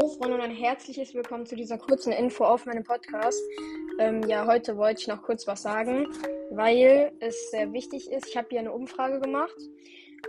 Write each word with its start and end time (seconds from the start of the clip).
Jo 0.00 0.06
Freunde 0.06 0.36
und 0.36 0.42
ein 0.42 0.54
herzliches 0.54 1.12
Willkommen 1.12 1.44
zu 1.44 1.56
dieser 1.56 1.76
kurzen 1.76 2.12
Info 2.12 2.44
auf 2.44 2.66
meinem 2.66 2.84
Podcast. 2.84 3.42
Ähm, 3.98 4.22
ja, 4.28 4.46
heute 4.46 4.76
wollte 4.76 5.00
ich 5.00 5.08
noch 5.08 5.22
kurz 5.22 5.48
was 5.48 5.62
sagen, 5.62 6.06
weil 6.52 7.10
es 7.18 7.50
sehr 7.50 7.72
wichtig 7.72 8.08
ist. 8.12 8.28
Ich 8.28 8.36
habe 8.36 8.46
hier 8.50 8.60
eine 8.60 8.70
Umfrage 8.70 9.18
gemacht, 9.18 9.56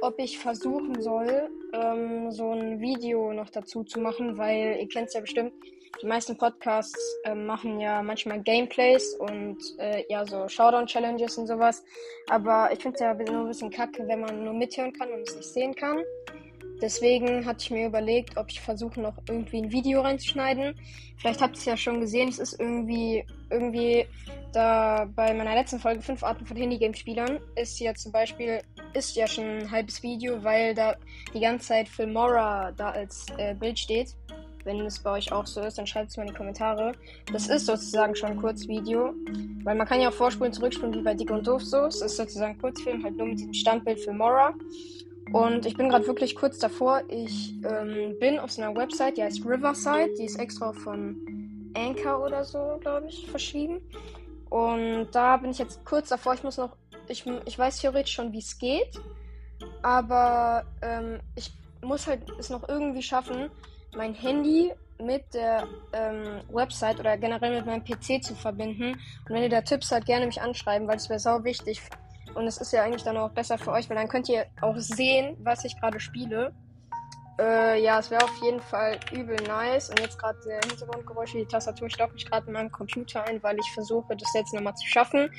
ob 0.02 0.18
ich 0.18 0.40
versuchen 0.40 1.00
soll, 1.00 1.52
ähm, 1.74 2.32
so 2.32 2.52
ein 2.52 2.80
Video 2.80 3.32
noch 3.32 3.52
dazu 3.52 3.84
zu 3.84 4.00
machen, 4.00 4.40
weil 4.40 4.78
ihr 4.80 4.88
kennt 4.88 5.10
es 5.10 5.14
ja 5.14 5.22
bestimmt, 5.22 5.54
die 6.02 6.08
meisten 6.08 6.36
Podcasts 6.36 7.20
äh, 7.26 7.36
machen 7.36 7.80
ja 7.80 8.02
manchmal 8.02 8.42
Gameplays 8.42 9.16
und 9.20 9.58
äh, 9.78 10.04
ja, 10.10 10.26
so 10.26 10.48
Showdown-Challenges 10.48 11.38
und 11.38 11.46
sowas. 11.46 11.84
Aber 12.30 12.72
ich 12.72 12.82
finde 12.82 12.96
es 12.96 13.02
ja 13.02 13.14
nur 13.14 13.42
ein 13.42 13.48
bisschen 13.48 13.70
kacke, 13.70 14.08
wenn 14.08 14.22
man 14.22 14.46
nur 14.46 14.54
mithören 14.54 14.94
kann 14.94 15.12
und 15.12 15.28
es 15.28 15.36
nicht 15.36 15.50
sehen 15.50 15.76
kann. 15.76 16.02
Deswegen 16.82 17.46
hatte 17.46 17.64
ich 17.64 17.72
mir 17.72 17.88
überlegt, 17.88 18.38
ob 18.38 18.50
ich 18.50 18.62
versuche, 18.62 19.02
noch 19.02 19.16
irgendwie 19.28 19.62
ein 19.62 19.72
Video 19.72 20.02
reinzuschneiden. 20.02 20.76
Vielleicht 21.18 21.42
habt 21.42 21.56
ihr 21.56 21.60
es 21.60 21.66
ja 21.66 21.78
schon 21.78 22.00
gesehen, 22.00 22.30
es 22.30 22.40
ist 22.40 22.60
irgendwie, 22.60 23.26
irgendwie 23.50 24.06
da 24.54 25.08
bei 25.16 25.34
meiner 25.34 25.54
letzten 25.54 25.80
Folge 25.80 26.02
fünf 26.02 26.24
Arten 26.24 26.46
von 26.46 26.58
Handygame-Spielern 26.58 27.40
ist 27.56 27.80
ja 27.80 27.94
zum 27.94 28.12
Beispiel, 28.12 28.62
ist 28.94 29.16
ja 29.16 29.28
schon 29.28 29.44
ein 29.44 29.72
halbes 29.72 30.02
Video, 30.02 30.44
weil 30.44 30.74
da 30.74 30.96
die 31.34 31.40
ganze 31.40 31.68
Zeit 31.68 31.90
Filmora 31.90 32.72
da 32.72 32.92
als 32.92 33.26
äh, 33.38 33.54
Bild 33.54 33.78
steht. 33.78 34.16
Wenn 34.66 34.80
es 34.82 35.00
bei 35.00 35.12
euch 35.12 35.32
auch 35.32 35.46
so 35.46 35.62
ist, 35.62 35.78
dann 35.78 35.88
schreibt 35.88 36.10
es 36.10 36.18
mal 36.18 36.24
in 36.24 36.30
die 36.30 36.36
Kommentare. 36.36 36.92
Das 37.32 37.48
ist 37.48 37.66
sozusagen 37.66 38.16
schon 38.16 38.32
ein 38.32 38.38
Kurzvideo. 38.38 39.14
Weil 39.64 39.76
man 39.76 39.88
kann 39.88 40.02
ja 40.02 40.10
auch 40.10 40.14
vorspulen, 40.14 40.52
zurückspulen, 40.52 40.94
wie 40.96 41.02
bei 41.02 41.14
Dick 41.14 41.32
und 41.32 41.48
Doof 41.48 41.64
so. 41.64 41.86
Es 41.86 42.02
ist 42.02 42.18
sozusagen 42.18 42.54
ein 42.54 42.60
Kurzfilm, 42.60 43.04
halt 43.04 43.16
nur 43.16 43.28
mit 43.28 43.40
diesem 43.40 43.54
Standbild 43.54 44.00
für 44.00 44.14
Mora. 44.14 44.54
Und 45.32 45.66
ich 45.66 45.78
bin 45.78 45.90
gerade 45.90 46.08
wirklich 46.08 46.36
kurz 46.36 46.58
davor. 46.58 47.02
Ich 47.08 47.54
ähm, 47.64 48.18
bin 48.20 48.40
auf 48.40 48.52
so 48.52 48.62
einer 48.62 48.76
Website, 48.76 49.18
die 49.18 49.24
heißt 49.24 49.46
Riverside. 49.46 50.14
Die 50.18 50.26
ist 50.26 50.40
extra 50.40 50.74
von 50.74 51.72
Anchor 51.76 52.26
oder 52.26 52.44
so, 52.44 52.78
glaube 52.82 53.08
ich, 53.08 53.28
verschrieben. 53.30 53.82
Und 54.50 55.10
da 55.12 55.38
bin 55.38 55.52
ich 55.52 55.60
jetzt 55.60 55.86
kurz 55.86 56.10
davor. 56.10 56.34
Ich 56.34 56.44
muss 56.44 56.58
noch. 56.58 56.76
Ich, 57.08 57.26
ich 57.46 57.58
weiß 57.58 57.80
theoretisch 57.82 58.14
schon, 58.14 58.32
wie 58.34 58.40
es 58.40 58.58
geht. 58.58 59.00
Aber 59.82 60.66
ähm, 60.82 61.20
ich 61.36 61.52
muss 61.82 62.08
halt 62.08 62.22
es 62.40 62.50
noch 62.50 62.68
irgendwie 62.68 63.02
schaffen, 63.02 63.50
mein 63.96 64.14
Handy 64.14 64.72
mit 65.02 65.34
der 65.34 65.68
ähm, 65.94 66.42
Website 66.52 67.00
oder 67.00 67.18
generell 67.18 67.56
mit 67.56 67.66
meinem 67.66 67.84
PC 67.84 68.24
zu 68.24 68.36
verbinden. 68.36 68.94
Und 68.94 69.30
wenn 69.30 69.44
ihr 69.44 69.50
da 69.50 69.62
Tipps 69.62 69.92
habt, 69.92 70.06
gerne 70.06 70.26
mich 70.26 70.42
anschreiben, 70.42 70.88
weil 70.88 70.98
es 70.98 71.10
wäre 71.10 71.20
sau 71.20 71.44
wichtig. 71.44 71.82
Und 72.36 72.48
es 72.48 72.58
ist 72.58 72.72
ja 72.72 72.84
eigentlich 72.84 73.04
dann 73.04 73.18
auch 73.18 73.32
besser 73.32 73.58
für 73.58 73.72
euch, 73.72 73.90
weil 73.90 73.98
dann 73.98 74.08
könnt 74.08 74.30
ihr 74.30 74.46
auch 74.62 74.78
sehen, 74.78 75.38
was 75.40 75.66
ich 75.66 75.80
gerade 75.80 76.00
spiele. 76.00 76.54
Äh, 77.40 77.82
ja, 77.82 78.00
es 78.00 78.12
wäre 78.12 78.24
auf 78.24 78.42
jeden 78.42 78.60
Fall 78.60 79.00
übel 79.12 79.38
nice. 79.48 79.90
Und 79.90 80.00
jetzt 80.02 80.20
gerade 80.20 80.38
der 80.46 80.60
Hintergrundgeräusche, 80.68 81.38
die 81.38 81.46
Tastatur 81.46 81.90
staubt 81.90 82.14
mich 82.14 82.30
gerade 82.30 82.48
in 82.48 82.54
meinem 82.54 82.72
Computer 82.72 83.24
ein, 83.24 83.42
weil 83.42 83.58
ich 83.60 83.72
versuche, 83.74 84.16
das 84.16 84.34
jetzt 84.34 84.54
nochmal 84.54 84.76
zu 84.76 84.86
schaffen. 84.88 85.32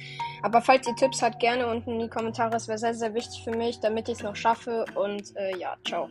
Aber 0.42 0.62
falls 0.62 0.86
ihr 0.86 0.96
Tipps 0.96 1.20
habt, 1.20 1.38
gerne 1.40 1.66
unten 1.66 1.92
in 1.92 1.98
die 2.00 2.08
Kommentare. 2.08 2.56
Es 2.56 2.68
wäre 2.68 2.78
sehr, 2.78 2.94
sehr 2.94 3.12
wichtig 3.12 3.42
für 3.44 3.54
mich, 3.54 3.80
damit 3.80 4.08
ich 4.08 4.18
es 4.18 4.22
noch 4.22 4.36
schaffe. 4.36 4.86
Und 4.94 5.36
äh, 5.36 5.56
ja, 5.58 5.76
ciao. 5.86 6.08